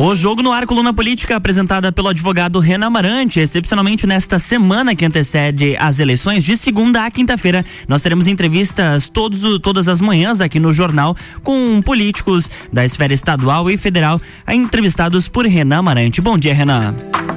[0.00, 3.40] O Jogo no Ar, coluna política apresentada pelo advogado Renan Amarante.
[3.40, 9.58] Excepcionalmente nesta semana que antecede as eleições, de segunda a quinta-feira, nós teremos entrevistas todos,
[9.58, 15.44] todas as manhãs aqui no jornal com políticos da esfera estadual e federal, entrevistados por
[15.44, 16.20] Renan Amarante.
[16.20, 16.94] Bom dia, Renan.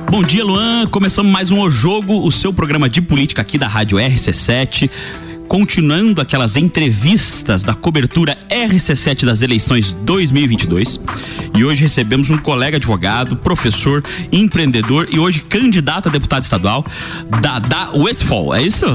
[0.07, 0.85] Bom dia, Luan.
[0.85, 4.87] Começamos mais um O Jogo, o seu programa de política aqui da Rádio RC7
[5.51, 10.97] continuando aquelas entrevistas da cobertura RC7 das eleições 2022.
[11.53, 16.85] E hoje recebemos um colega advogado, professor, empreendedor e hoje candidato a deputado estadual,
[17.41, 18.55] Dada Westfall.
[18.55, 18.85] É isso?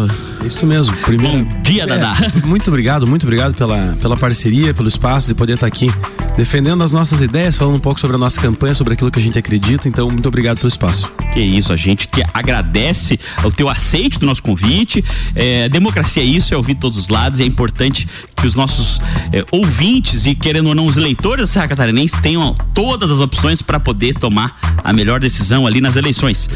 [0.42, 0.96] É isso mesmo.
[0.96, 2.32] Primeiro, Bom dia, é, Dada.
[2.46, 5.90] Muito obrigado, muito obrigado pela, pela parceria, pelo espaço de poder estar aqui
[6.36, 9.22] defendendo as nossas ideias, falando um pouco sobre a nossa campanha, sobre aquilo que a
[9.22, 9.88] gente acredita.
[9.88, 11.10] Então, muito obrigado pelo espaço.
[11.32, 15.02] Que isso, a gente que agradece o teu aceite do nosso convite.
[15.34, 17.40] É, democracia é isso, é ouvir todos os lados.
[17.40, 19.00] E é importante que os nossos
[19.32, 23.62] é, ouvintes e, querendo ou não, os eleitores da Serra Catarinense tenham todas as opções
[23.62, 26.48] para poder tomar a melhor decisão ali nas eleições.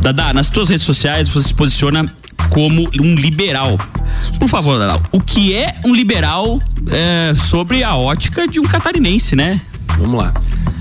[0.00, 2.06] Dada, nas tuas redes sociais você se posiciona
[2.50, 3.78] como um liberal.
[4.38, 9.36] Por favor, Dada, o que é um liberal é, sobre a ótica de um catarinense,
[9.36, 9.60] né?
[9.98, 10.34] Vamos lá.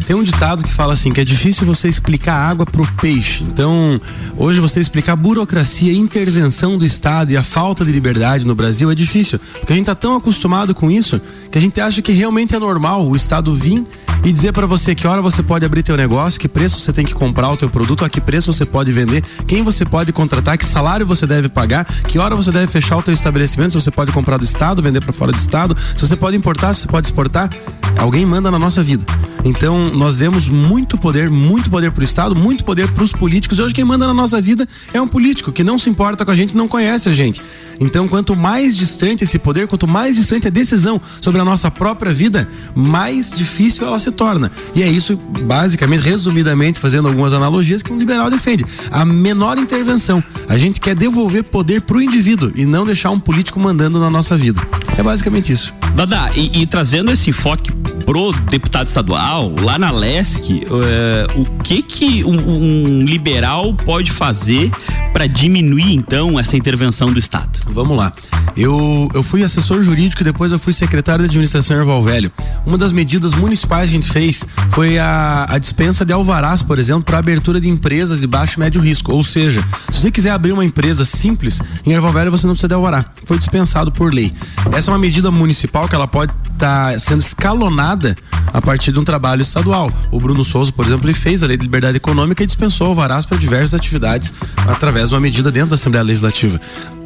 [0.05, 3.43] Tem um ditado que fala assim que é difícil você explicar água pro peixe.
[3.43, 3.99] Então,
[4.37, 8.95] hoje você explicar burocracia, intervenção do Estado e a falta de liberdade no Brasil é
[8.95, 12.55] difícil, porque a gente tá tão acostumado com isso que a gente acha que realmente
[12.55, 13.85] é normal o Estado vir
[14.23, 17.05] e dizer para você que hora você pode abrir teu negócio, que preço você tem
[17.05, 20.57] que comprar o teu produto, a que preço você pode vender, quem você pode contratar,
[20.57, 23.91] que salário você deve pagar, que hora você deve fechar o teu estabelecimento, se você
[23.91, 26.87] pode comprar do estado, vender para fora do estado, se você pode importar, se você
[26.87, 27.49] pode exportar,
[27.97, 29.03] alguém manda na nossa vida.
[29.43, 33.57] Então, nós demos muito poder, muito poder pro Estado, muito poder pros políticos.
[33.57, 36.31] E hoje quem manda na nossa vida é um político que não se importa com
[36.31, 37.41] a gente, não conhece a gente.
[37.79, 42.13] Então, quanto mais distante esse poder, quanto mais distante a decisão sobre a nossa própria
[42.13, 44.51] vida, mais difícil ela se torna.
[44.75, 48.65] E é isso, basicamente, resumidamente, fazendo algumas analogias, que um liberal defende.
[48.91, 50.23] A menor intervenção.
[50.47, 54.37] A gente quer devolver poder pro indivíduo e não deixar um político mandando na nossa
[54.37, 54.61] vida.
[54.97, 55.73] É basicamente isso.
[55.95, 57.71] Dada, e, e trazendo esse enfoque
[58.05, 64.69] pro deputado estadual, lá na LESC, uh, o que que um, um liberal pode fazer
[65.11, 67.59] para diminuir então essa intervenção do Estado?
[67.67, 68.13] Vamos lá.
[68.55, 72.31] Eu, eu fui assessor jurídico e depois eu fui secretário de administração Erval Velho.
[72.63, 76.77] Uma das medidas municipais que a gente fez foi a, a dispensa de alvarás, por
[76.77, 79.11] exemplo, para abertura de empresas de baixo e médio risco.
[79.11, 82.67] Ou seja, se você quiser abrir uma empresa simples, em Erval Velho você não precisa
[82.67, 83.03] de alvará.
[83.25, 84.31] Foi dispensado por lei.
[84.73, 88.15] Essa é uma medida municipal que ela pode estar tá sendo escalonada
[88.53, 89.70] a partir de um trabalho estadual.
[90.11, 93.25] O Bruno Souza, por exemplo, ele fez a lei de liberdade econômica e dispensou alvarás
[93.25, 94.33] para diversas atividades
[94.67, 96.59] através de uma medida dentro da Assembleia Legislativa.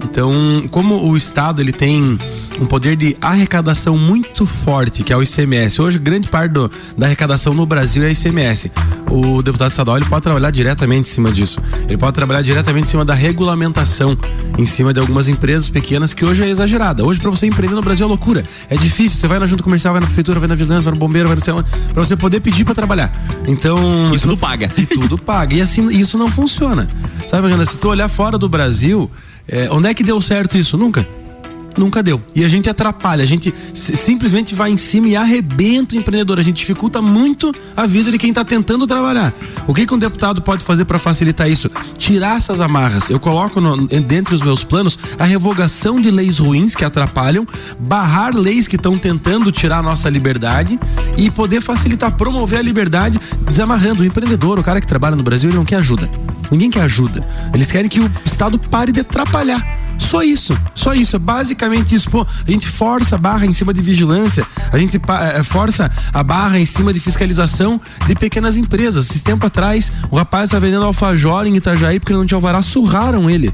[0.04, 0.34] Então,
[0.72, 2.18] como o Estado ele tem
[2.60, 5.82] um poder de arrecadação muito forte, que é o ICMS.
[5.82, 8.72] Hoje, grande parte do, da arrecadação no Brasil é ICMS.
[9.10, 11.60] O deputado estadual ele pode trabalhar diretamente em cima disso.
[11.88, 14.18] Ele pode trabalhar diretamente em cima da regulamentação,
[14.58, 17.04] em cima de algumas empresas pequenas que hoje é exagerada.
[17.04, 18.44] Hoje, para você empreender no Brasil é loucura.
[18.70, 19.20] É difícil.
[19.20, 21.36] Você vai na junta comercial, vai na prefeitura, vai na vigilância, vai no bombeiro, vai
[21.36, 23.12] no céu, para você poder pedir para trabalhar.
[23.48, 24.14] Então.
[24.16, 24.70] Isso tudo paga.
[24.78, 25.56] E tudo paga.
[25.56, 26.88] E assim, isso não funciona.
[27.28, 29.10] Sabe, Ana, se tu olhar fora do Brasil,
[29.48, 30.78] é, onde é que deu certo isso?
[30.78, 31.06] Nunca
[31.80, 32.22] nunca deu.
[32.36, 36.40] E a gente atrapalha, a gente simplesmente vai em cima e arrebenta o empreendedor.
[36.40, 39.34] A gente dificulta muito a vida de quem está tentando trabalhar.
[39.68, 41.70] O que, que um deputado pode fazer para facilitar isso?
[41.98, 43.10] Tirar essas amarras.
[43.10, 47.48] Eu coloco no, dentre os meus planos a revogação de leis ruins que atrapalham,
[47.80, 50.80] barrar leis que estão tentando tirar a nossa liberdade
[51.18, 53.20] e poder facilitar, promover a liberdade,
[53.50, 56.10] desamarrando o empreendedor, o cara que trabalha no Brasil, ele não quer ajuda.
[56.52, 57.26] Ninguém quer ajuda.
[57.54, 59.85] Eles querem que o Estado pare de atrapalhar.
[60.00, 61.16] Só isso, só isso.
[61.16, 62.10] É basicamente isso.
[62.10, 66.24] Pô, a gente força a barra em cima de vigilância, a gente é, força a
[66.24, 69.10] barra em cima de fiscalização de pequenas empresas.
[69.10, 73.30] Esse tempo atrás, o rapaz estava vendendo alfajor em Itajaí porque não tinha alvará, surraram
[73.30, 73.54] ele.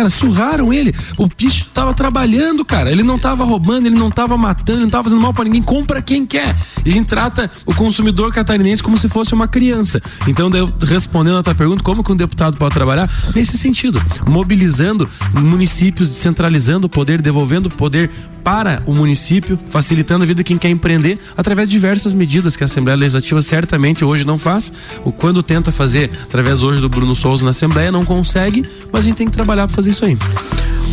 [0.00, 0.94] Cara, surraram ele.
[1.18, 2.90] O bicho tava trabalhando, cara.
[2.90, 5.60] Ele não tava roubando, ele não tava matando, ele não tava fazendo mal para ninguém.
[5.60, 6.56] Compra quem quer.
[6.86, 10.00] E a gente trata o consumidor catarinense como se fosse uma criança.
[10.26, 13.10] Então, eu, respondendo a tua pergunta, como que um deputado pode trabalhar?
[13.34, 18.10] Nesse sentido, mobilizando municípios, descentralizando o poder, devolvendo o poder
[18.42, 22.64] para o município, facilitando a vida de quem quer empreender através de diversas medidas que
[22.64, 24.72] a Assembleia Legislativa certamente hoje não faz.
[25.04, 29.04] O quando tenta fazer através hoje do Bruno Souza na Assembleia não consegue, mas a
[29.04, 30.16] gente tem que trabalhar para fazer isso aí.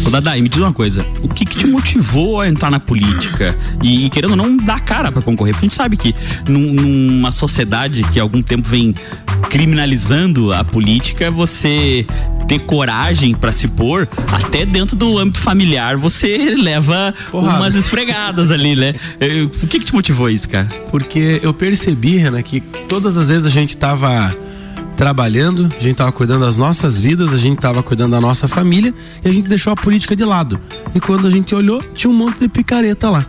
[0.05, 3.57] Ô Dadai, me diz uma coisa, o que, que te motivou a entrar na política
[3.83, 5.53] e, e querendo não dar cara para concorrer?
[5.53, 6.13] Porque a gente sabe que
[6.47, 8.95] num, numa sociedade que há algum tempo vem
[9.49, 12.05] criminalizando a política, você
[12.47, 17.57] ter coragem para se pôr, até dentro do âmbito familiar, você leva Porrada.
[17.57, 18.93] umas esfregadas ali, né?
[19.61, 20.67] O que, que te motivou isso, cara?
[20.89, 24.33] Porque eu percebi, Renan, que todas as vezes a gente tava
[24.97, 28.93] trabalhando, a gente estava cuidando das nossas vidas, a gente estava cuidando da nossa família
[29.23, 30.59] e a gente deixou a política de lado.
[30.93, 33.25] E quando a gente olhou, tinha um monte de picareta lá.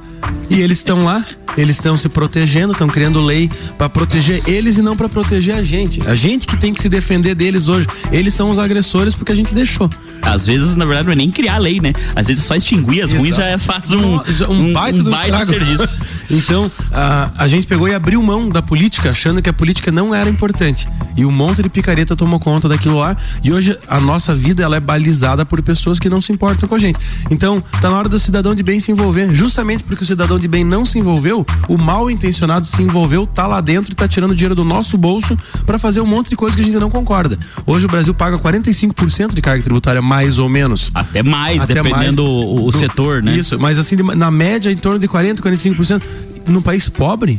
[0.50, 1.24] E eles estão lá,
[1.56, 5.64] eles estão se protegendo, estão criando lei para proteger eles e não para proteger a
[5.64, 6.00] gente.
[6.06, 7.86] A gente que tem que se defender deles hoje.
[8.12, 9.90] Eles são os agressores porque a gente deixou.
[10.22, 11.92] Às vezes, na verdade, não é nem criar lei, né?
[12.14, 13.22] Às vezes só extinguir as Exato.
[13.22, 15.98] ruins já faz um, um, um baita, um baita serviço.
[16.30, 20.14] então, a, a gente pegou e abriu mão da política, achando que a política não
[20.14, 20.88] era importante.
[21.16, 23.16] E um monte de picareta tomou conta daquilo lá.
[23.42, 26.74] E hoje a nossa vida ela é balizada por pessoas que não se importam com
[26.74, 26.98] a gente.
[27.30, 29.34] Então, tá na hora do cidadão de bem se envolver.
[29.34, 33.46] Justamente porque o cidadão de bem não se envolveu, o mal intencionado se envolveu, tá
[33.46, 36.56] lá dentro e tá tirando dinheiro do nosso bolso para fazer um monte de coisa
[36.56, 37.38] que a gente não concorda.
[37.66, 40.90] Hoje o Brasil paga 45% de carga tributária, mais ou menos.
[40.94, 43.36] Até mais, Até dependendo mais, o, o do, setor, né?
[43.36, 46.02] Isso, mas assim, na média, em torno de 40%, 45%.
[46.48, 47.38] Num país pobre,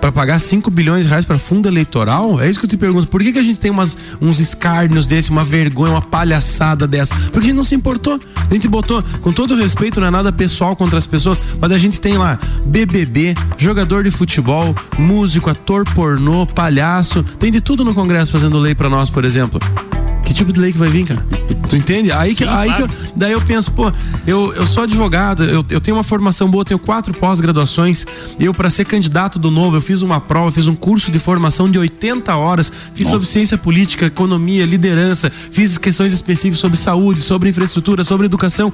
[0.00, 2.40] para pagar 5 bilhões de reais para fundo eleitoral?
[2.40, 3.08] É isso que eu te pergunto.
[3.08, 7.14] Por que, que a gente tem umas, uns escárnios desse, uma vergonha, uma palhaçada dessa?
[7.14, 8.18] Porque a gente não se importou.
[8.48, 11.78] A gente botou, com todo respeito, não é nada pessoal contra as pessoas, mas a
[11.78, 17.22] gente tem lá BBB, jogador de futebol, músico, ator pornô, palhaço.
[17.22, 19.60] Tem de tudo no Congresso fazendo lei para nós, por exemplo.
[20.26, 21.24] Que tipo de lei que vai vir, cara?
[21.68, 22.10] Tu entende?
[22.10, 22.88] Aí, Sim, que, aí claro.
[22.88, 23.92] que eu, daí eu penso, pô,
[24.26, 28.04] eu, eu sou advogado, eu, eu tenho uma formação boa, tenho quatro pós-graduações.
[28.38, 31.70] Eu, para ser candidato do novo, eu fiz uma prova, fiz um curso de formação
[31.70, 33.10] de 80 horas, fiz Nossa.
[33.10, 38.72] sobre ciência política, economia, liderança, fiz questões específicas sobre saúde, sobre infraestrutura, sobre educação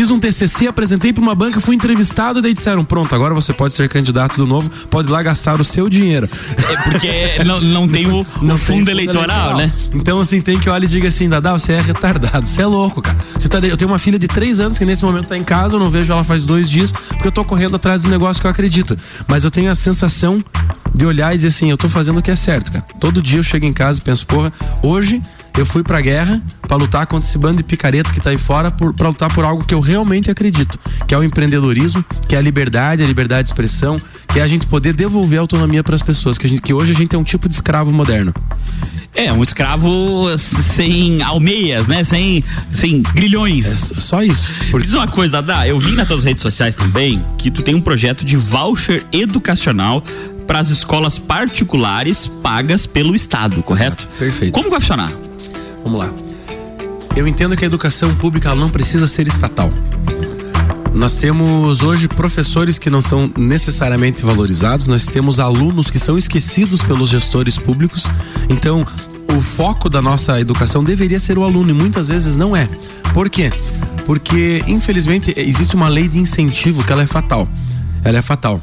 [0.00, 3.52] fiz um TCC, apresentei para uma banca, fui entrevistado e daí disseram: pronto, agora você
[3.52, 6.26] pode ser candidato do novo, pode lá gastar o seu dinheiro.
[6.56, 9.72] É porque não, não tem o, não fundo, fundo eleitoral, eleitoral, né?
[9.94, 13.02] Então, assim, tem que olhar e diga assim: Dadá, você é retardado, você é louco,
[13.02, 13.18] cara.
[13.38, 15.76] Você tá, eu tenho uma filha de três anos que nesse momento tá em casa,
[15.76, 18.46] eu não vejo ela faz dois dias, porque eu tô correndo atrás do negócio que
[18.46, 18.96] eu acredito.
[19.28, 20.38] Mas eu tenho a sensação
[20.94, 22.86] de olhar e dizer assim: eu tô fazendo o que é certo, cara.
[22.98, 24.50] Todo dia eu chego em casa e penso, porra,
[24.82, 25.20] hoje
[25.60, 28.70] eu fui pra guerra para lutar contra esse bando de picareta que tá aí fora
[28.70, 32.40] para lutar por algo que eu realmente acredito, que é o empreendedorismo, que é a
[32.40, 36.02] liberdade, a liberdade de expressão, que é a gente poder devolver a autonomia para as
[36.02, 38.32] pessoas, que, gente, que hoje a gente é um tipo de escravo moderno.
[39.14, 42.04] É, um escravo sem almeias, né?
[42.04, 43.66] Sem, sem grilhões.
[43.66, 44.50] É só isso.
[44.70, 44.86] Porque...
[44.86, 47.80] Diz uma coisa, Dada, eu vi nas tuas redes sociais também que tu tem um
[47.80, 50.02] projeto de voucher educacional
[50.46, 54.08] para as escolas particulares pagas pelo Estado, correto?
[54.18, 54.52] Perfeito.
[54.52, 55.12] Como vai funcionar?
[55.82, 56.10] Vamos lá.
[57.16, 59.70] Eu entendo que a educação pública não precisa ser estatal.
[60.92, 66.82] Nós temos hoje professores que não são necessariamente valorizados, nós temos alunos que são esquecidos
[66.82, 68.04] pelos gestores públicos.
[68.48, 68.84] Então,
[69.36, 72.68] o foco da nossa educação deveria ser o aluno e muitas vezes não é.
[73.14, 73.52] Por quê?
[74.04, 77.48] Porque, infelizmente, existe uma lei de incentivo que ela é fatal.
[78.02, 78.60] Ela é fatal.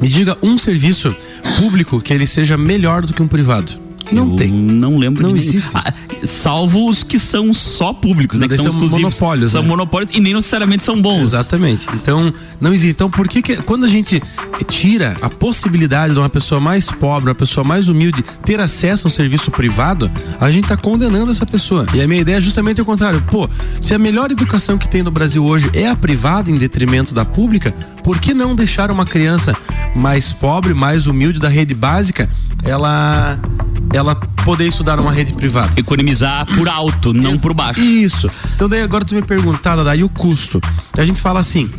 [0.00, 1.14] Me diga um serviço
[1.58, 3.83] público que ele seja melhor do que um privado.
[4.14, 4.52] Não eu tem.
[4.52, 5.70] Não lembro não de existe.
[5.74, 5.92] Ah,
[6.24, 8.48] salvo os que são só públicos, né?
[8.48, 9.50] Que são, são monopólios.
[9.50, 9.68] São né?
[9.68, 11.34] monopólios e nem necessariamente são bons.
[11.34, 11.86] Exatamente.
[11.94, 12.94] Então, não existe.
[12.94, 14.22] Então, por que, que quando a gente
[14.66, 19.08] tira a possibilidade de uma pessoa mais pobre, uma pessoa mais humilde, ter acesso a
[19.08, 21.86] um serviço privado, a gente está condenando essa pessoa.
[21.94, 23.22] E a minha ideia é justamente o contrário.
[23.30, 23.48] Pô,
[23.80, 27.24] se a melhor educação que tem no Brasil hoje é a privada em detrimento da
[27.24, 27.72] pública,
[28.02, 29.56] por que não deixar uma criança
[29.94, 32.28] mais pobre, mais humilde da rede básica,
[32.64, 33.38] ela
[33.92, 35.72] ela poder estudar numa rede privada.
[35.76, 37.80] Economizar por alto, não por baixo.
[37.80, 38.30] Isso.
[38.54, 40.60] Então daí agora tu me pergunta, daí o custo.
[40.96, 41.70] A gente fala assim,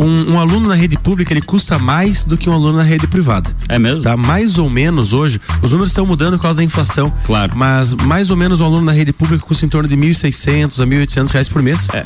[0.00, 3.06] um, um, aluno na rede pública ele custa mais do que um aluno na rede
[3.06, 3.50] privada.
[3.68, 4.02] É mesmo?
[4.02, 5.40] Tá mais ou menos hoje.
[5.62, 7.12] Os números estão mudando por causa da inflação.
[7.24, 7.52] Claro.
[7.54, 10.86] Mas mais ou menos um aluno na rede pública custa em torno de 1.600 a
[10.86, 11.88] 1.800 reais por mês.
[11.92, 12.02] É.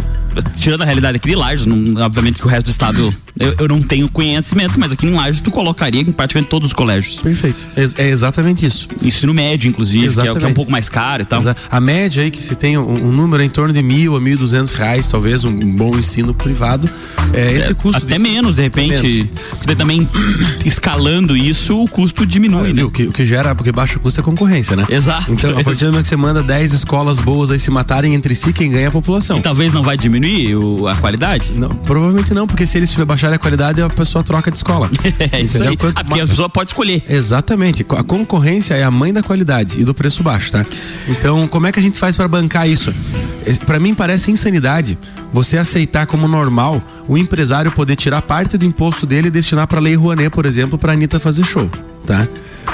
[0.58, 3.68] Tirando a realidade aqui de Lages, não, obviamente que o resto do estado eu, eu,
[3.68, 7.20] não tenho conhecimento, mas aqui em Lages tu colocaria em praticamente todos os colégios.
[7.20, 7.66] Perfeito.
[7.76, 8.88] É, é exatamente isso.
[9.02, 11.42] Ensino médio, inclusive, que é, que é, um pouco mais caro e tal.
[11.70, 14.36] A média aí que se tem um, um número em torno de mil a mil
[14.36, 16.88] duzentos reais, talvez um bom ensino privado.
[17.32, 18.04] É, entre custos.
[18.04, 19.30] Até menos, de repente.
[19.58, 20.08] Porque também
[20.64, 22.84] escalando isso, o custo diminui, ah, né?
[22.84, 24.86] O que, o que gera, porque baixa custo é concorrência, né?
[24.88, 25.30] Exato.
[25.30, 28.34] Então, a partir do momento que você manda 10 escolas boas aí se matarem entre
[28.34, 29.36] si, quem ganha é a população.
[29.36, 31.52] E talvez não vai diminuir o, a qualidade?
[31.56, 34.90] Não, provavelmente não, porque se eles baixarem a qualidade, a pessoa troca de escola.
[35.30, 35.76] é isso aí.
[35.76, 37.04] Quanto, ah, porque a pessoa pode escolher.
[37.08, 37.84] Exatamente.
[37.90, 40.64] A concorrência é a mãe da qualidade e do preço baixo, tá?
[41.08, 42.94] Então, como é que a gente faz para bancar isso?
[43.66, 44.96] Para mim parece insanidade
[45.34, 49.78] você aceitar como normal o empresário poder tirar parte do imposto dele e destinar para
[49.78, 51.70] a Lei Rouanet, por exemplo, para a Anitta fazer show,
[52.06, 52.26] tá?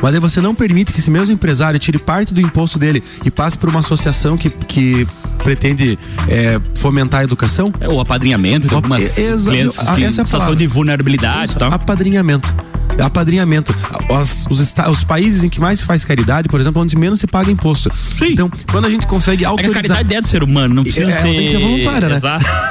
[0.02, 3.30] Mas aí você não permite que esse mesmo empresário tire parte do imposto dele e
[3.30, 5.06] passe por uma associação que, que
[5.42, 7.72] pretende é, fomentar a educação?
[7.80, 10.56] É o apadrinhamento de algumas Exa crianças é situação palavra.
[10.56, 11.72] de vulnerabilidade Isso, e tal.
[11.72, 12.54] Apadrinhamento.
[12.98, 13.74] Apadrinhamento.
[14.08, 17.26] Os, os, os países em que mais se faz caridade, por exemplo, onde menos se
[17.26, 17.90] paga imposto.
[18.18, 18.32] Sim.
[18.32, 19.82] Então, quando a gente consegue É que a autorizar.
[19.82, 21.22] caridade é do ser humano, não precisa É, ser.
[21.22, 22.14] tem que ser voluntária, né?
[22.14, 22.46] Exato.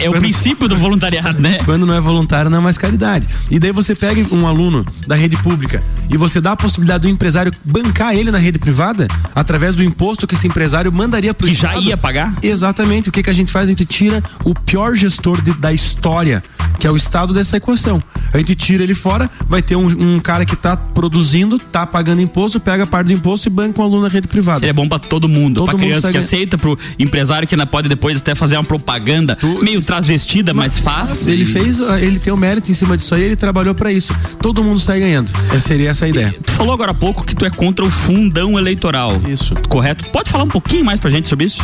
[0.00, 1.58] É o princípio do voluntariado, né?
[1.64, 3.26] Quando não é voluntário, não é mais caridade.
[3.50, 7.08] E daí você pega um aluno da rede pública e você dá a possibilidade do
[7.08, 11.54] empresário bancar ele na rede privada através do imposto que esse empresário mandaria pro Que
[11.54, 11.84] já Estado.
[11.84, 12.34] ia pagar?
[12.42, 13.08] Exatamente.
[13.08, 13.66] O que, que a gente faz?
[13.68, 16.42] A gente tira o pior gestor de- da história,
[16.78, 18.02] que é o Estado dessa equação.
[18.34, 19.86] A gente tira ele fora, vai ter um,
[20.16, 23.80] um cara que tá produzindo, tá pagando imposto, pega a parte do imposto e banca
[23.80, 24.60] um aluno na rede privada.
[24.60, 28.16] Seria bom pra todo mundo, mundo criança que aceita, pro empresário que ainda pode depois
[28.18, 31.26] até fazer uma propaganda Tu- meio transvestida, mas faz.
[31.26, 34.14] Ele fez, ele tem o mérito em cima disso aí, ele trabalhou pra isso.
[34.40, 35.30] Todo mundo sai ganhando.
[35.50, 36.34] Essa seria essa a ideia.
[36.42, 39.20] Tu falou agora há pouco que tu é contra o fundão eleitoral.
[39.28, 39.54] Isso.
[39.68, 40.04] Correto?
[40.10, 41.62] Pode falar um pouquinho mais pra gente sobre isso?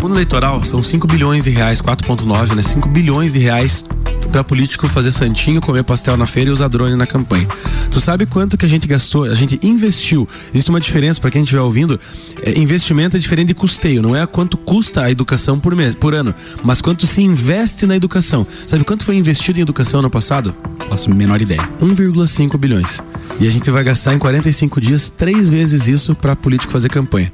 [0.00, 2.62] Fundo eleitoral são 5 bilhões de reais, 4,9, né?
[2.62, 3.85] 5 bilhões de reais
[4.26, 7.46] pra político fazer santinho, comer pastel na feira e usar drone na campanha.
[7.90, 9.24] Tu sabe quanto que a gente gastou?
[9.24, 10.28] A gente investiu.
[10.52, 11.98] Existe uma diferença para quem estiver ouvindo.
[12.42, 14.02] É, investimento é diferente de custeio.
[14.02, 17.96] Não é quanto custa a educação por mês, por ano, mas quanto se investe na
[17.96, 18.46] educação.
[18.66, 20.54] Sabe quanto foi investido em educação no passado?
[20.88, 21.68] Faço a menor ideia.
[21.80, 23.00] 1,5 bilhões.
[23.40, 27.32] E a gente vai gastar em 45 dias três vezes isso para político fazer campanha.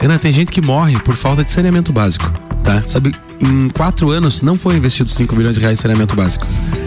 [0.00, 2.28] Ana, tem gente que morre por falta de saneamento básico,
[2.64, 2.82] tá?
[2.86, 6.46] Sabe, em quatro anos não foi investido 5 bilhões de reais em saneamento básico.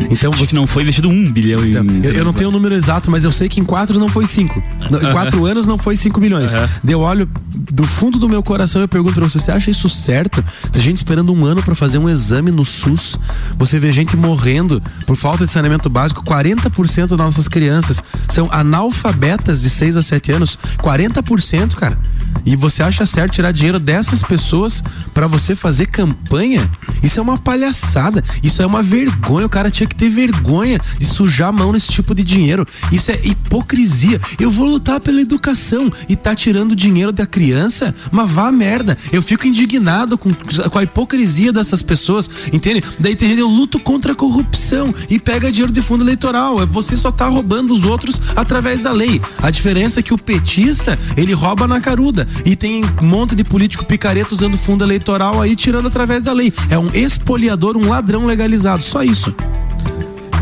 [0.10, 0.56] Então Acho você.
[0.56, 1.70] não foi investido um bilhão em.
[1.70, 4.08] Então, eu, eu não tenho o número exato, mas eu sei que em quatro não
[4.08, 4.64] foi cinco.
[4.90, 6.54] Não, Em quatro anos não foi 5 bilhões.
[6.54, 6.70] Aham.
[6.84, 10.44] Deu olho do fundo do meu coração eu pergunto pra você: você acha isso certo?
[10.72, 13.20] Tem gente esperando um ano pra fazer um exame no SUS.
[13.58, 16.24] Você vê gente morrendo por falta de saneamento básico.
[16.24, 20.58] 40% das nossas crianças são analfabetas de 6 a 7 anos.
[20.82, 21.98] 40%, cara.
[22.46, 26.70] E você acha certo tirar dinheiro dessas pessoas pra você fazer campanha?
[27.02, 28.24] Isso é uma palhaçada.
[28.44, 29.46] Isso é uma vergonha.
[29.46, 32.66] O cara tinha que ter vergonha de sujar a mão nesse tipo de dinheiro.
[32.92, 34.20] Isso é hipocrisia.
[34.40, 37.94] Eu vou lutar pela educação e tá tirando dinheiro da criança?
[38.12, 38.98] Mas vá merda.
[39.12, 42.84] Eu fico indignado com, com a hipocrisia dessas pessoas, entende?
[43.00, 46.62] Daí tem gente, eu luto contra a corrupção e pega dinheiro de fundo eleitoral.
[46.62, 49.22] É, Você só tá roubando os outros através da lei.
[49.42, 52.25] A diferença é que o petista, ele rouba na caruda.
[52.44, 56.54] E tem um monte de político picareta usando fundo eleitoral aí, tirando através da lei.
[56.70, 58.84] É um expoliador, um ladrão legalizado.
[58.84, 59.34] Só isso.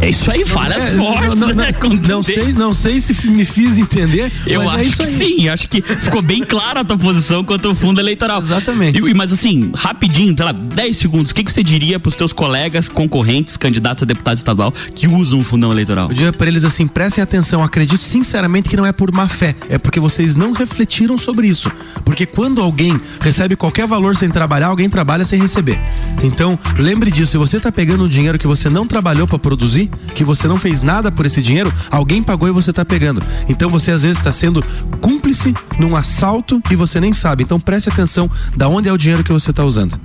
[0.03, 1.73] É isso aí, falhas É, fortes, não, não, né?
[1.81, 4.29] não, não sei, não sei se me fiz entender.
[4.45, 7.69] Eu é acho isso que sim, acho que ficou bem clara a tua posição quanto
[7.69, 8.41] ao fundo eleitoral.
[8.41, 8.99] Exatamente.
[8.99, 12.33] E- mas assim, rapidinho, sei lá, 10 segundos, o que, que você diria pros teus
[12.33, 16.09] colegas, concorrentes, candidatos a deputado estadual que usam o fundão eleitoral?
[16.09, 19.55] Eu diria pra eles assim, prestem atenção, acredito sinceramente que não é por má fé,
[19.69, 21.71] é porque vocês não refletiram sobre isso.
[22.03, 25.79] Porque quando alguém recebe qualquer valor sem trabalhar, alguém trabalha sem receber.
[26.21, 29.89] Então, lembre disso, se você tá pegando um dinheiro que você não trabalhou pra produzir,
[30.13, 33.23] que você não fez nada por esse dinheiro, alguém pagou e você tá pegando.
[33.47, 34.63] Então você às vezes está sendo
[35.01, 37.43] cúmplice num assalto e você nem sabe.
[37.43, 39.99] Então preste atenção da onde é o dinheiro que você tá usando.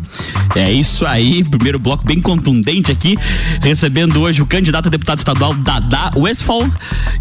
[0.55, 3.17] É isso aí, primeiro bloco bem contundente aqui,
[3.61, 6.69] recebendo hoje o candidato a deputado estadual Dada Westphal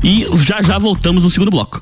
[0.03, 1.81] e já já voltamos no segundo bloco.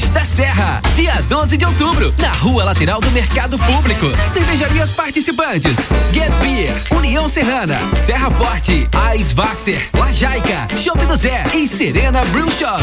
[0.00, 0.80] Da Serra.
[0.94, 4.06] Dia 12 de outubro, na rua lateral do Mercado Público.
[4.30, 5.76] Cervejarias participantes:
[6.14, 12.82] Get Beer, União Serrana, Serra Forte, Eisvasser, Lajaica, Shop do Zé e Serena Brew Shop.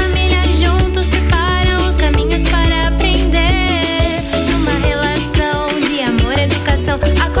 [7.07, 7.40] e educação,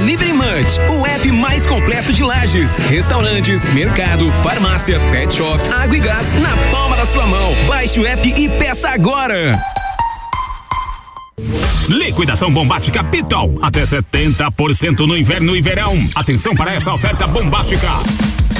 [0.00, 6.00] Delivery Munch, o app mais completo de lajes, restaurantes, mercado, farmácia, pet shop, água e
[6.00, 7.54] gás na palma da sua mão.
[7.68, 9.60] Baixe o app e peça agora.
[11.86, 13.54] Liquidação bombástica Pitol.
[13.60, 15.94] Até 70% no inverno e verão.
[16.14, 17.88] Atenção para essa oferta bombástica.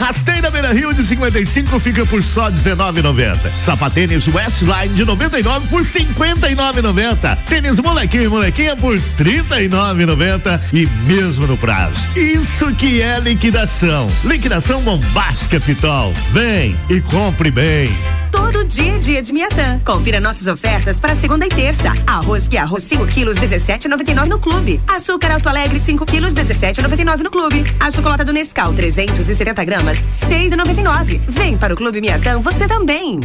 [0.01, 3.37] Rasteira Beira Rio de 55 fica por só 19,90.
[3.65, 7.37] Sapatênis Westline de 99 por 59,90.
[7.47, 12.01] Tênis molequinho e molequinha por 39,90 e mesmo no prazo.
[12.17, 14.11] Isso que é liquidação.
[14.25, 16.15] Liquidação bombástica Pitol.
[16.33, 18.20] Vem e compre bem.
[18.31, 19.81] Todo dia dia de Miatã.
[19.85, 21.93] Confira nossas ofertas para segunda e terça.
[22.07, 24.81] Arroz que arroz 5 quilos 17,99 no clube.
[24.87, 27.65] Açúcar Alto Alegre 5 quilos 17,99 no clube.
[27.81, 31.21] A chocolate do Nescau 370 gramas 6,99.
[31.27, 33.21] Vem para o Clube Miatã você também.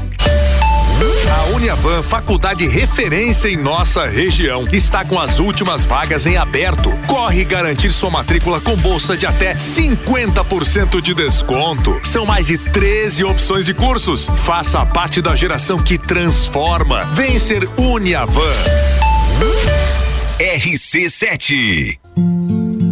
[0.98, 6.90] A Uniavan, faculdade referência em nossa região, está com as últimas vagas em aberto.
[7.06, 12.00] Corre garantir sua matrícula com bolsa de até 50% de desconto.
[12.02, 14.28] São mais de 13 opções de cursos.
[14.46, 17.04] Faça parte da geração que transforma.
[17.16, 18.54] Vem ser Uniavan.
[20.40, 22.00] RC7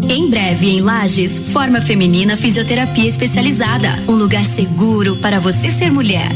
[0.09, 4.03] Em breve, em Lages, Forma Feminina Fisioterapia Especializada.
[4.05, 6.27] Um lugar seguro para você ser mulher.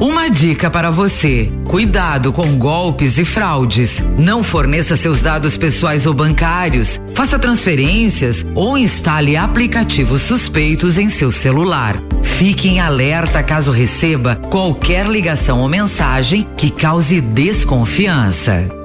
[0.00, 4.02] Uma dica para você: cuidado com golpes e fraudes.
[4.18, 6.98] Não forneça seus dados pessoais ou bancários.
[7.14, 12.00] Faça transferências ou instale aplicativos suspeitos em seu celular.
[12.22, 18.79] Fique em alerta caso receba qualquer ligação ou mensagem que cause desconfiança.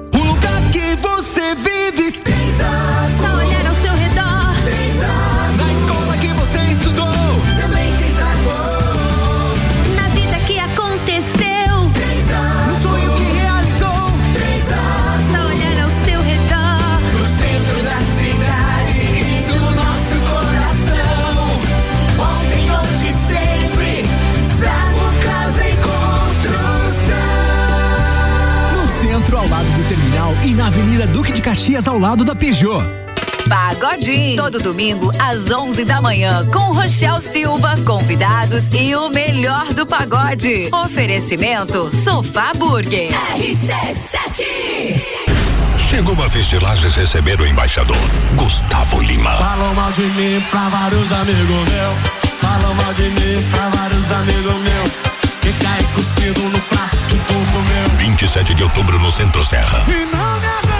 [31.36, 32.82] De Caxias, ao lado da Peugeot.
[33.46, 34.42] Pagodinho.
[34.42, 40.70] Todo domingo às 11 da manhã com Rochel Silva, convidados e o melhor do pagode.
[40.72, 43.10] Oferecimento Sofá Burger.
[43.34, 45.02] RC7
[45.76, 47.96] Chegou a vez de Lages receber o embaixador,
[48.34, 49.32] Gustavo Lima.
[49.32, 51.98] Falam mal de mim pra vários amigos meus.
[52.40, 54.92] Falam mal de mim pra vários amigos meus.
[55.42, 57.98] Que cai cuspido no prato que tu comeu.
[57.98, 59.84] 27 de outubro no Centro Serra.
[59.86, 60.75] E não me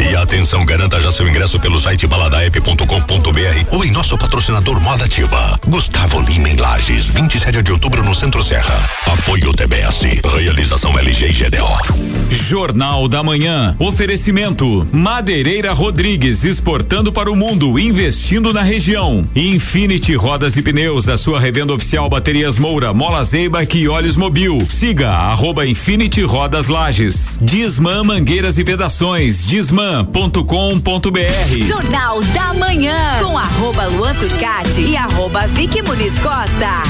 [0.00, 5.56] E atenção, garanta já seu ingresso pelo site baladaep.com.br ou em nosso patrocinador Moda Ativa.
[5.64, 8.90] Gustavo Lima em Lages, 27 de outubro no Centro Serra.
[9.06, 10.00] Apoio TBS.
[10.36, 12.30] Realização LG e GDO.
[12.30, 13.76] Jornal da Manhã.
[13.78, 19.24] Oferecimento: Madeireira Rodrigues exportando para o mundo, investindo na região.
[19.36, 24.58] Infinity Rodas e Pneus, a sua revenda oficial Baterias Moura, Mola Zeiba e Olhos Mobil.
[24.68, 27.38] Siga arroba Infinity Rodas Lages.
[27.40, 29.44] Disman Mangueiras e Vedações.
[29.60, 31.66] Disman.com.br.
[31.66, 36.82] Jornal da Manhã com arroba Luan Turcati e arroba Vicky Muniz Costa.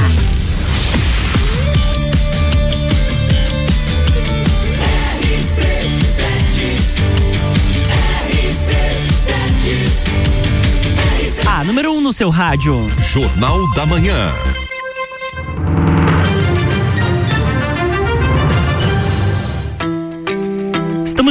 [11.45, 12.89] A número 1 um no seu rádio.
[13.01, 14.33] Jornal da Manhã.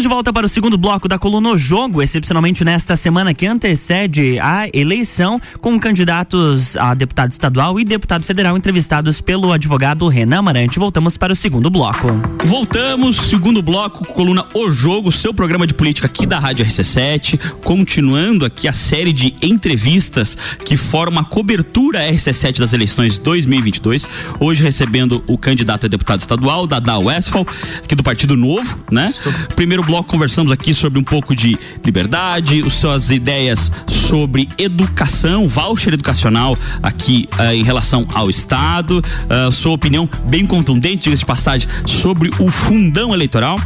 [0.10, 4.68] Volta para o segundo bloco da coluna O Jogo, excepcionalmente nesta semana que antecede a
[4.74, 10.80] eleição, com candidatos a deputado estadual e deputado federal entrevistados pelo advogado Renan Amarante.
[10.80, 12.08] Voltamos para o segundo bloco.
[12.44, 18.46] Voltamos, segundo bloco, coluna O Jogo, seu programa de política aqui da Rádio RC7, continuando
[18.46, 24.08] aqui a série de entrevistas que formam a cobertura RC7 das eleições 2022.
[24.40, 27.46] Hoje recebendo o candidato a deputado estadual, Dada Westphal,
[27.84, 29.14] aqui do Partido Novo, né?
[29.56, 35.94] Primeiro bloco conversamos aqui sobre um pouco de liberdade, as suas ideias sobre educação, voucher
[35.94, 41.68] educacional aqui eh, em relação ao Estado, eh, sua opinião bem contundente, diga-se de passagem,
[41.86, 43.60] sobre o fundão eleitoral.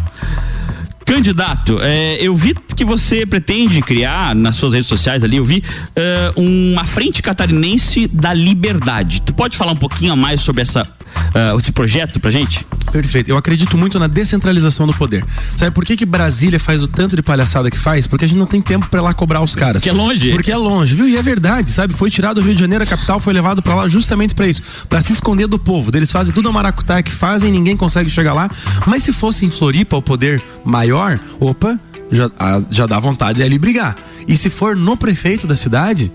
[1.05, 5.63] Candidato, é, eu vi que você pretende criar nas suas redes sociais ali, eu vi
[5.95, 9.21] é, uma frente catarinense da liberdade.
[9.21, 10.87] Tu pode falar um pouquinho a mais sobre essa,
[11.33, 12.65] é, esse projeto pra gente?
[12.91, 13.27] Perfeito.
[13.29, 15.25] Eu acredito muito na descentralização do poder.
[15.57, 18.05] Sabe por que, que Brasília faz o tanto de palhaçada que faz?
[18.05, 19.81] Porque a gente não tem tempo pra ir lá cobrar os caras.
[19.81, 20.31] Que é longe.
[20.31, 21.09] Porque é longe, viu?
[21.09, 21.93] E é verdade, sabe?
[21.93, 24.85] Foi tirado do Rio de Janeiro, a capital foi levado pra lá justamente pra isso,
[24.87, 25.91] Pra se esconder do povo.
[25.95, 28.49] Eles fazem tudo a maracutaia que fazem, ninguém consegue chegar lá.
[28.85, 30.92] Mas se fosse em Floripa o poder maior,
[31.39, 31.79] opa,
[32.11, 32.29] já,
[32.69, 33.95] já dá vontade de ali brigar.
[34.27, 36.11] E se for no prefeito da cidade,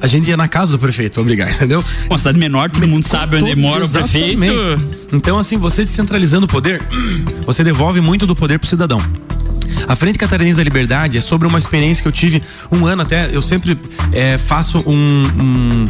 [0.00, 1.84] a gente ia na casa do prefeito, obrigado, entendeu?
[2.08, 4.40] Uma cidade menor, todo mundo sabe onde mora o prefeito.
[5.12, 6.82] Então, assim, você descentralizando o poder,
[7.44, 9.00] você devolve muito do poder pro cidadão.
[9.86, 13.28] A Frente Catarinense da Liberdade é sobre uma experiência que eu tive um ano até.
[13.32, 13.78] Eu sempre
[14.12, 15.26] eh, faço um.
[15.38, 15.84] um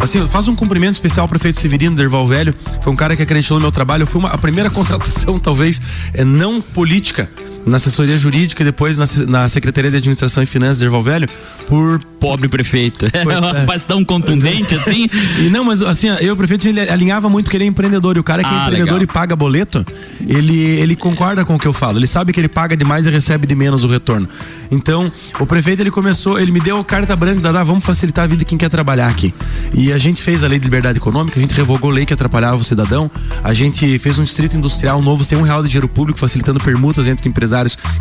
[0.00, 2.54] Assim, faço um cumprimento especial ao prefeito Severino Derval Velho.
[2.82, 4.06] Foi um cara que acreditou no meu trabalho.
[4.06, 5.80] Foi uma, a primeira contratação, talvez,
[6.12, 7.30] é, não política,
[7.66, 11.28] na assessoria jurídica e depois na, na Secretaria de Administração e Finanças Derval Velho,
[11.66, 12.00] por.
[12.22, 13.06] Pobre prefeito.
[13.24, 13.40] Pois é.
[13.60, 15.08] Rapaz tão contundente assim.
[15.38, 18.16] E não, mas assim, eu, o prefeito, ele alinhava muito que ele é empreendedor.
[18.16, 19.02] E o cara que é Ah, empreendedor legal.
[19.02, 19.84] e paga boleto,
[20.26, 21.98] ele, ele concorda com o que eu falo.
[21.98, 24.28] Ele sabe que ele paga demais e recebe de menos o retorno.
[24.70, 28.38] Então, o prefeito, ele começou, ele me deu carta branca, Dadá, vamos facilitar a vida
[28.40, 29.34] de quem quer trabalhar aqui.
[29.74, 32.14] E a gente fez a lei de liberdade econômica, a gente revogou a lei que
[32.14, 33.10] atrapalhava o cidadão,
[33.42, 37.06] a gente fez um distrito industrial novo sem um real de dinheiro público, facilitando permutas
[37.08, 37.51] entre empresários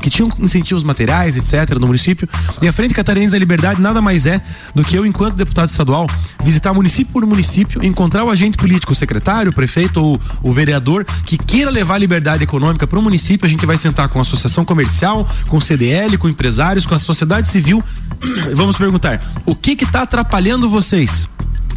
[0.01, 2.27] que tinham incentivos materiais, etc., no município.
[2.61, 4.41] E a Frente Catarinense da Liberdade nada mais é
[4.73, 6.07] do que eu, enquanto deputado estadual,
[6.43, 11.05] visitar município por município, encontrar o agente político, o secretário, o prefeito ou o vereador
[11.25, 13.45] que queira levar liberdade econômica para o município.
[13.45, 16.99] A gente vai sentar com a associação comercial, com o CDL, com empresários, com a
[16.99, 17.83] sociedade civil.
[18.53, 21.29] Vamos perguntar: o que está atrapalhando vocês?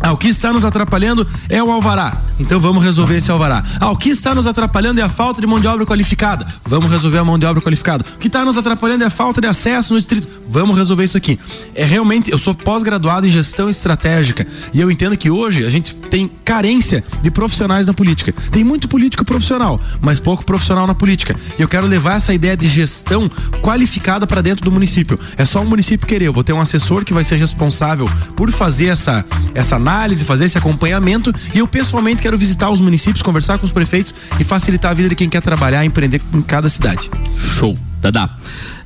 [0.04, 2.20] Ah, o que está nos atrapalhando é o alvará.
[2.38, 3.64] Então vamos resolver esse alvará.
[3.80, 6.46] Ah, o que está nos atrapalhando é a falta de mão de obra qualificada.
[6.62, 8.04] Vamos resolver a mão de obra qualificada.
[8.16, 10.28] O que está nos atrapalhando é a falta de acesso no distrito.
[10.46, 11.40] Vamos resolver isso aqui.
[11.74, 15.94] É realmente, eu sou pós-graduado em gestão estratégica e eu entendo que hoje a gente
[15.94, 18.34] tem carência de profissionais na política.
[18.50, 21.34] Tem muito político profissional, mas pouco profissional na política.
[21.58, 23.30] E eu quero levar essa ideia de gestão
[23.62, 25.18] qualificada para dentro do município.
[25.38, 26.26] É só o município querer.
[26.26, 29.93] Eu vou ter um assessor que vai ser responsável por fazer essa, essa análise,
[30.24, 31.32] fazer esse acompanhamento.
[31.54, 35.08] E eu pessoalmente quero visitar os municípios, conversar com os prefeitos e facilitar a vida
[35.08, 37.10] de quem quer trabalhar e empreender em cada cidade.
[37.36, 38.30] Show, Dadá.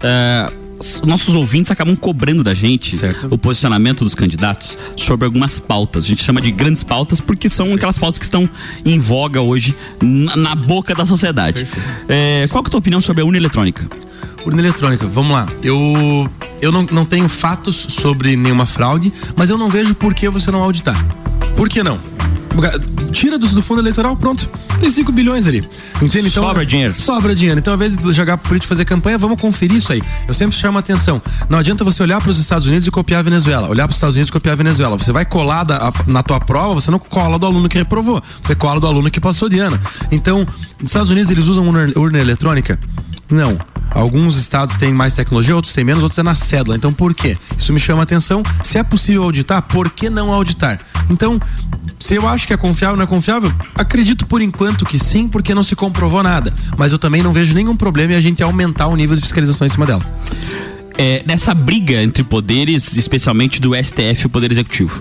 [0.00, 0.52] É,
[1.04, 2.96] nossos ouvintes acabam cobrando da gente
[3.30, 6.04] o posicionamento dos candidatos sobre algumas pautas.
[6.04, 8.48] A gente chama de grandes pautas porque são aquelas pautas que estão
[8.84, 11.66] em voga hoje na, na boca da sociedade.
[12.08, 13.88] É, qual que é a tua opinião sobre a urna eletrônica?
[14.44, 15.48] Urna eletrônica, vamos lá.
[15.62, 20.28] Eu, eu não, não tenho fatos sobre nenhuma fraude, mas eu não vejo por que
[20.28, 21.04] você não auditar.
[21.56, 21.98] Por que não?
[23.12, 24.48] Tira do, do fundo eleitoral, pronto.
[24.80, 25.58] Tem 5 bilhões ali.
[26.02, 26.28] Entende?
[26.28, 26.94] Então, Sobra dinheiro.
[27.00, 27.58] Sobra dinheiro.
[27.58, 30.02] Então, ao invés de jogar pro político fazer campanha, vamos conferir isso aí.
[30.26, 31.20] Eu sempre chamo a atenção.
[31.48, 33.68] Não adianta você olhar para os Estados Unidos e copiar a Venezuela.
[33.68, 34.96] Olhar para os Estados Unidos e copiar a Venezuela.
[34.98, 38.22] Você vai colar da- na tua prova, você não cola do aluno que reprovou.
[38.42, 39.78] Você cola do aluno que passou de ano.
[40.10, 40.40] Então,
[40.80, 42.78] nos Estados Unidos eles usam urna, urna eletrônica?
[43.30, 43.58] Não.
[43.90, 46.76] Alguns estados têm mais tecnologia, outros têm menos, outros é na cédula.
[46.76, 47.36] Então, por quê?
[47.56, 48.42] Isso me chama a atenção.
[48.62, 50.78] Se é possível auditar, por que não auditar?
[51.10, 51.40] Então,
[51.98, 55.26] se eu acho que é confiável ou não é confiável, acredito por enquanto que sim,
[55.26, 56.52] porque não se comprovou nada.
[56.76, 59.66] Mas eu também não vejo nenhum problema em a gente aumentar o nível de fiscalização
[59.66, 60.02] em cima dela.
[60.96, 65.00] É, nessa briga entre poderes, especialmente do STF e o Poder Executivo.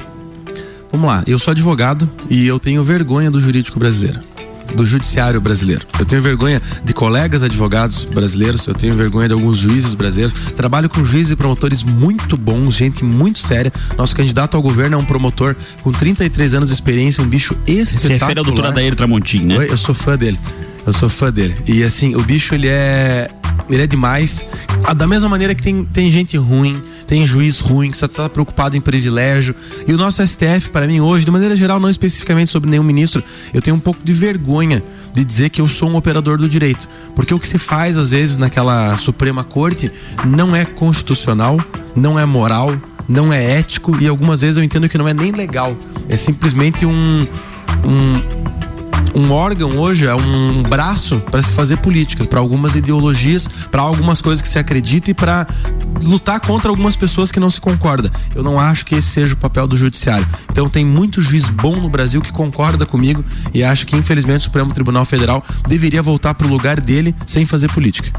[0.92, 4.20] Vamos lá, eu sou advogado e eu tenho vergonha do jurídico brasileiro.
[4.78, 5.86] Do judiciário brasileiro.
[6.00, 10.34] Eu tenho vergonha de colegas advogados brasileiros, eu tenho vergonha de alguns juízes brasileiros.
[10.56, 13.74] Trabalho com juízes e promotores muito bons, gente muito séria.
[13.98, 17.72] Nosso candidato ao governo é um promotor com 33 anos de experiência, um bicho Se
[17.82, 18.20] espetacular.
[18.20, 19.66] refere ao doutor Adair Tramontim, né?
[19.68, 20.40] Eu sou fã dele.
[20.86, 21.54] Eu sou fã dele.
[21.66, 23.28] E assim, o bicho ele é.
[23.70, 24.46] Ele é demais.
[24.84, 28.30] Ah, Da mesma maneira que tem, tem gente ruim, tem juiz ruim, que só tá
[28.30, 29.56] preocupado em privilégio.
[29.88, 33.24] E o nosso STF, para mim, hoje, de maneira geral, não especificamente sobre nenhum ministro,
[33.54, 36.88] eu tenho um pouco de vergonha de dizer que eu sou um operador do direito.
[37.16, 39.92] Porque o que se faz, às vezes, naquela Suprema Corte
[40.26, 41.60] não é constitucional,
[41.96, 42.76] não é moral,
[43.08, 45.76] não é ético e algumas vezes eu entendo que não é nem legal.
[46.10, 47.28] É simplesmente um.
[47.86, 48.37] um
[49.18, 54.22] um órgão hoje é um braço para se fazer política, para algumas ideologias, para algumas
[54.22, 55.48] coisas que se acredita e para
[56.04, 58.12] lutar contra algumas pessoas que não se concorda.
[58.36, 60.28] Eu não acho que esse seja o papel do judiciário.
[60.52, 64.44] Então tem muito juiz bom no Brasil que concorda comigo e acha que infelizmente o
[64.44, 68.12] Supremo Tribunal Federal deveria voltar para o lugar dele sem fazer política.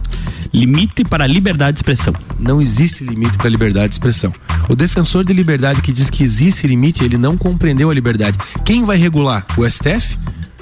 [0.52, 2.12] Limite para a liberdade de expressão.
[2.40, 4.32] Não existe limite para a liberdade de expressão.
[4.68, 8.36] O defensor de liberdade que diz que existe limite, ele não compreendeu a liberdade.
[8.64, 9.46] Quem vai regular?
[9.56, 10.18] O STF?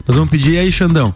[0.07, 1.15] Nós vamos pedir aí, Xandão.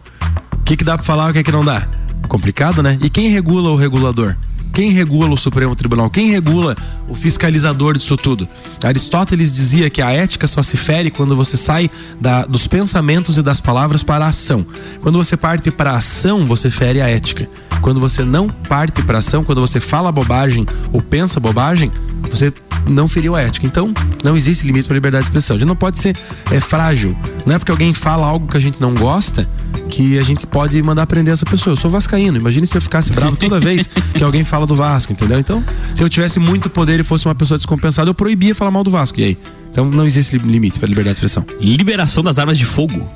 [0.52, 1.86] O que, que dá para falar, o que, que não dá?
[2.28, 2.98] Complicado, né?
[3.02, 4.36] E quem regula o regulador?
[4.72, 6.08] Quem regula o Supremo Tribunal?
[6.08, 6.76] Quem regula
[7.08, 8.48] o fiscalizador disso tudo?
[8.82, 13.42] Aristóteles dizia que a ética só se fere quando você sai da- dos pensamentos e
[13.42, 14.64] das palavras para a ação.
[15.00, 17.48] Quando você parte para a ação, você fere a ética.
[17.82, 21.90] Quando você não parte para a ação, quando você fala bobagem ou pensa bobagem,
[22.30, 22.52] você
[22.88, 23.66] não feriu a ética.
[23.66, 25.56] Então, não existe limite para a liberdade de expressão.
[25.56, 26.16] A gente não pode ser
[26.50, 27.16] é, frágil.
[27.44, 29.48] Não é porque alguém fala algo que a gente não gosta
[29.90, 31.72] que a gente pode mandar prender essa pessoa.
[31.72, 32.36] Eu sou vascaíno.
[32.38, 35.38] Imagine se eu ficasse bravo toda vez que alguém fala do Vasco, entendeu?
[35.38, 35.62] Então,
[35.94, 38.90] se eu tivesse muito poder e fosse uma pessoa descompensada, eu proibia falar mal do
[38.90, 39.20] Vasco.
[39.20, 39.38] E aí?
[39.70, 41.44] Então, não existe li- limite para liberdade de expressão.
[41.60, 43.06] Liberação das armas de fogo.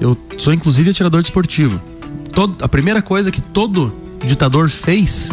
[0.00, 1.80] Eu sou inclusive atirador desportivo.
[2.32, 3.92] Todo, a primeira coisa que todo
[4.24, 5.30] ditador fez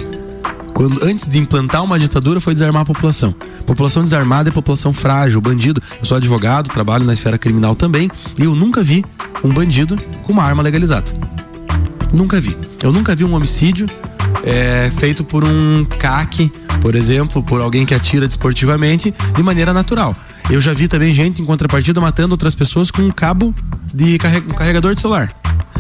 [0.79, 3.35] quando, antes de implantar uma ditadura foi desarmar a população.
[3.65, 5.83] População desarmada é população frágil, bandido.
[5.99, 9.03] Eu sou advogado, trabalho na esfera criminal também, e eu nunca vi
[9.43, 11.11] um bandido com uma arma legalizada.
[12.13, 12.55] Nunca vi.
[12.81, 13.87] Eu nunca vi um homicídio
[14.41, 16.49] é, feito por um CAC,
[16.81, 20.15] por exemplo, por alguém que atira desportivamente de maneira natural.
[20.49, 23.53] Eu já vi também gente em contrapartida matando outras pessoas com um cabo
[23.93, 25.29] de carre- um carregador de celular.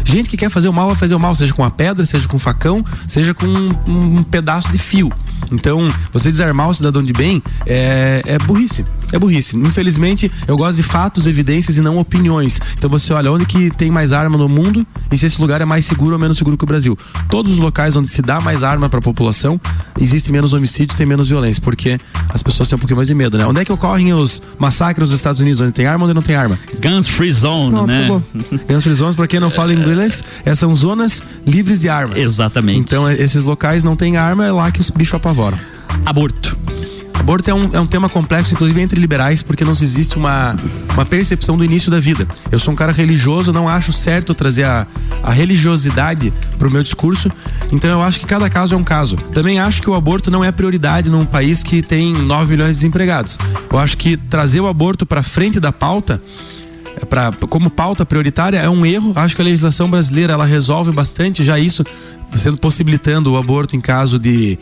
[0.03, 2.27] Gente que quer fazer o mal vai fazer o mal, seja com uma pedra, seja
[2.27, 5.11] com um facão, seja com um, um pedaço de fio.
[5.51, 8.85] Então, você desarmar o cidadão de bem é, é burrice.
[9.11, 9.57] É burrice.
[9.57, 12.59] Infelizmente, eu gosto de fatos, evidências e não opiniões.
[12.77, 15.65] Então você olha onde que tem mais arma no mundo e se esse lugar é
[15.65, 16.97] mais seguro ou menos seguro que o Brasil.
[17.27, 19.59] Todos os locais onde se dá mais arma para a população,
[19.99, 21.97] existe menos homicídios, tem menos violência, porque
[22.29, 23.45] as pessoas têm um pouquinho mais de medo, né?
[23.45, 25.59] Onde é que ocorrem os massacres dos Estados Unidos?
[25.61, 26.59] Onde tem arma ou onde não tem arma?
[26.81, 27.99] Guns Free Zone, Pronto, né?
[28.05, 28.23] acabou.
[28.69, 30.23] Guns Free Zones, pra quem não fala inglês,
[30.55, 32.19] são zonas livres de armas.
[32.19, 32.79] Exatamente.
[32.79, 35.59] Então, esses locais não tem arma, é lá que os bichos apavoram.
[36.05, 36.57] Aborto.
[37.13, 40.55] Aborto é um, é um tema complexo, inclusive entre liberais, porque não existe uma,
[40.93, 42.27] uma percepção do início da vida.
[42.51, 44.87] Eu sou um cara religioso, não acho certo trazer a,
[45.21, 47.29] a religiosidade pro meu discurso,
[47.71, 49.17] então eu acho que cada caso é um caso.
[49.33, 52.81] Também acho que o aborto não é prioridade num país que tem 9 milhões de
[52.81, 53.37] desempregados.
[53.71, 56.19] Eu acho que trazer o aborto para frente da pauta
[57.07, 59.11] pra, como pauta prioritária é um erro.
[59.15, 61.83] Acho que a legislação brasileira ela resolve bastante já isso,
[62.37, 64.57] sendo possibilitando o aborto em caso de,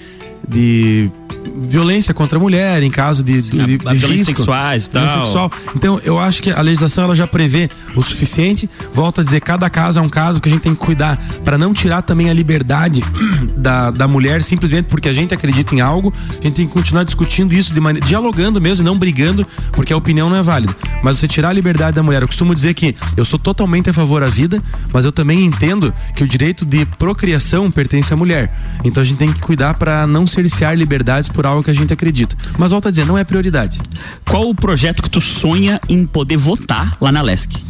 [0.48, 1.10] de
[1.56, 5.10] violência contra a mulher, em caso de, de, de, a de violência risco, sexuais tal.
[5.10, 5.52] sexual.
[5.76, 8.70] Então eu acho que a legislação ela já prevê o suficiente.
[8.94, 11.58] Volto a dizer, cada caso é um caso que a gente tem que cuidar para
[11.58, 13.04] não tirar também a liberdade
[13.56, 16.12] da, da mulher simplesmente porque a gente acredita em algo.
[16.30, 19.92] A gente tem que continuar discutindo isso de maneira dialogando mesmo e não brigando, porque
[19.94, 20.76] a opinião não é válida.
[21.04, 23.94] Mas você tirar a liberdade da mulher, eu costumo dizer que eu sou totalmente a
[23.94, 24.62] favor da vida,
[24.94, 28.52] mas eu também entendo que o direito de procriação pertence à mulher.
[28.84, 31.94] Então a gente tem que cuidar para não cercear liberdades por algo que a gente
[31.94, 32.36] acredita.
[32.58, 33.80] Mas volto a dizer, não é prioridade.
[34.28, 37.64] Qual o projeto que tu sonha em poder votar lá na LESC?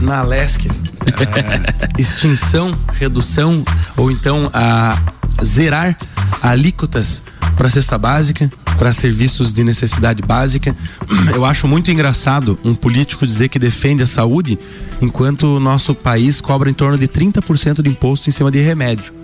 [0.00, 3.62] na Lesc, é, extinção, redução
[3.96, 5.00] ou então a
[5.44, 5.96] zerar
[6.42, 7.22] alíquotas
[7.56, 10.74] para cesta básica, para serviços de necessidade básica.
[11.32, 14.58] Eu acho muito engraçado um político dizer que defende a saúde,
[15.00, 19.21] enquanto o nosso país cobra em torno de 30% de imposto em cima de remédio.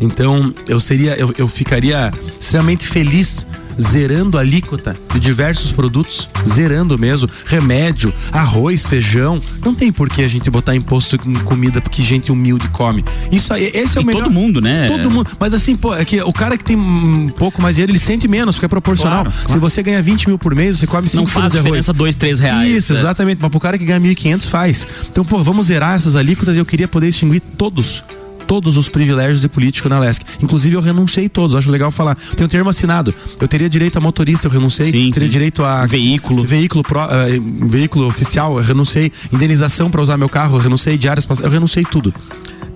[0.00, 2.10] Então, eu seria, eu, eu ficaria
[2.40, 3.46] extremamente feliz
[3.80, 9.40] zerando a alíquota de diversos produtos, zerando mesmo, remédio, arroz, feijão.
[9.64, 13.02] Não tem por que a gente botar imposto em comida porque gente humilde come.
[13.32, 14.24] Isso aí, esse é o E melhor.
[14.24, 14.86] todo mundo, né?
[14.88, 15.30] Todo mundo.
[15.38, 18.28] Mas assim, pô, é que o cara que tem um pouco mais dinheiro, ele sente
[18.28, 19.24] menos, porque é proporcional.
[19.24, 19.60] Claro, Se claro.
[19.60, 22.68] você ganha 20 mil por mês, você come 5 Não faz diferença dois, três reais.
[22.68, 22.98] Isso, né?
[22.98, 23.38] exatamente.
[23.40, 24.86] Mas pro cara que ganha 1.500 faz.
[25.10, 28.04] Então, pô, vamos zerar essas alíquotas e eu queria poder extinguir todos.
[28.50, 30.24] Todos os privilégios de político na LESC.
[30.42, 31.54] Inclusive, eu renunciei todos.
[31.54, 32.16] Acho legal falar.
[32.36, 33.14] Tenho termo assinado.
[33.40, 34.90] Eu teria direito a motorista, eu renunciei.
[34.90, 35.32] Sim, teria sim.
[35.32, 35.86] direito a.
[35.86, 36.42] Veículo.
[36.42, 39.12] Veículo, pró- eh, veículo oficial, eu renunciei.
[39.32, 40.98] Indenização para usar meu carro, eu renunciei.
[40.98, 42.12] Diárias passadas, eu renunciei tudo.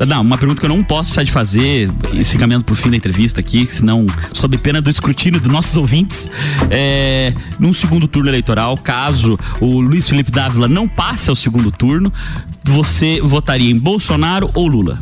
[0.07, 1.91] Não, uma pergunta que eu não posso deixar de fazer,
[2.25, 6.29] se caminhando pro fim da entrevista aqui, senão, sob pena do escrutínio dos nossos ouvintes,
[6.71, 12.13] é, num segundo turno eleitoral, caso o Luiz Felipe Dávila não passe ao segundo turno,
[12.65, 14.99] você votaria em Bolsonaro ou Lula?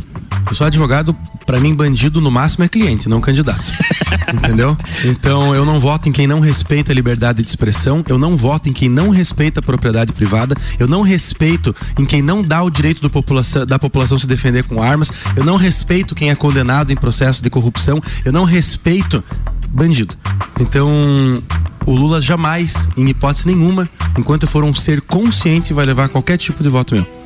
[0.48, 1.16] Eu sou advogado,
[1.46, 3.72] pra mim, bandido no máximo é cliente, não candidato.
[4.32, 4.76] Entendeu?
[5.04, 8.68] Então eu não voto em quem não respeita a liberdade de expressão, eu não voto
[8.68, 12.70] em quem não respeita a propriedade privada, eu não respeito em quem não dá o
[12.70, 16.92] direito do população, da população se defender com armas, eu não respeito quem é condenado
[16.92, 19.22] em processo de corrupção, eu não respeito
[19.68, 20.14] bandido.
[20.60, 20.88] Então,
[21.84, 26.62] o Lula jamais, em hipótese nenhuma, enquanto for um ser consciente, vai levar qualquer tipo
[26.62, 27.21] de voto meu.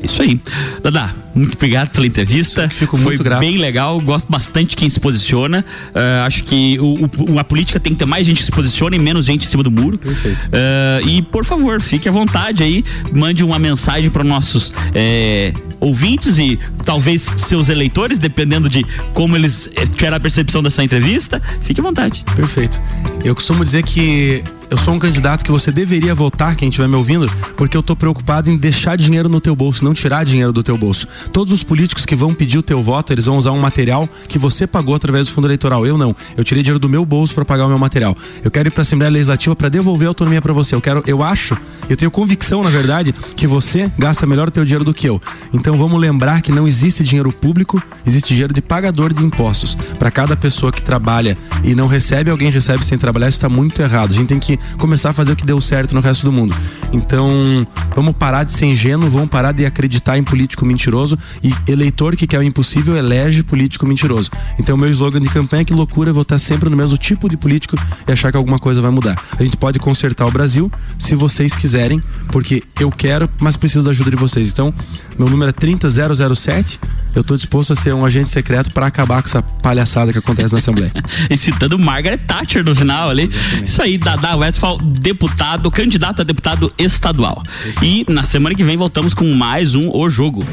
[0.00, 0.40] É isso aí.
[0.82, 2.68] Dada, muito obrigado pela entrevista.
[2.68, 3.40] Fico Foi muito grato.
[3.40, 4.00] bem legal.
[4.00, 5.64] Gosto bastante de quem se posiciona.
[5.94, 8.96] Ah, acho que o, o- a política tem que ter mais gente que se posiciona
[8.96, 9.96] e menos gente em cima do muro.
[9.98, 10.48] Perfeito.
[10.52, 12.84] Ah, e, por favor, fique à vontade aí.
[13.14, 19.70] Mande uma mensagem para nossos eh, ouvintes e talvez seus eleitores, dependendo de como eles
[19.76, 21.40] eh, tiveram a percepção dessa entrevista.
[21.62, 22.24] Fique à vontade.
[22.34, 22.80] Perfeito.
[23.24, 26.96] Eu costumo dizer que eu sou um candidato que você deveria votar, quem estiver me
[26.96, 30.62] ouvindo, porque eu tô preocupado em deixar dinheiro no teu bolso, não tirar dinheiro do
[30.62, 31.06] teu bolso.
[31.32, 34.38] Todos os políticos que vão pedir o teu voto, eles vão usar um material que
[34.38, 35.86] você pagou através do fundo eleitoral.
[35.86, 36.14] Eu não.
[36.36, 38.16] Eu tirei dinheiro do meu bolso para pagar o meu material.
[38.42, 40.74] Eu quero ir para a Assembleia Legislativa para devolver a autonomia para você.
[40.74, 41.56] Eu quero, eu acho,
[41.88, 45.20] eu tenho convicção, na verdade, que você gasta melhor o teu dinheiro do que eu.
[45.52, 49.76] Então vamos lembrar que não existe dinheiro público, existe dinheiro de pagador de impostos.
[49.98, 53.80] Para cada pessoa que trabalha e não recebe, alguém recebe sem trabalhar, isso está muito
[53.80, 54.10] errado.
[54.10, 56.54] A gente tem que começar a fazer o que deu certo no resto do mundo.
[56.92, 62.16] Então, vamos parar de ser ingênuo, vamos parar de acreditar em político mentiroso e eleitor
[62.16, 64.30] que quer o impossível elege político mentiroso.
[64.58, 67.36] Então, meu slogan de campanha é que loucura é votar sempre no mesmo tipo de
[67.36, 69.20] político e achar que alguma coisa vai mudar.
[69.38, 73.90] A gente pode consertar o Brasil se vocês quiserem, porque eu quero, mas preciso da
[73.90, 74.50] ajuda de vocês.
[74.50, 74.72] Então,
[75.18, 76.80] meu número é 30007.
[77.14, 80.52] Eu tô disposto a ser um agente secreto para acabar com essa palhaçada que acontece
[80.52, 80.92] na Assembleia.
[81.30, 83.30] e citando Margaret Thatcher no final ali.
[83.64, 87.42] Isso aí, Dada Westphal, deputado, candidato a deputado estadual.
[87.82, 90.44] E na semana que vem voltamos com mais um O Jogo.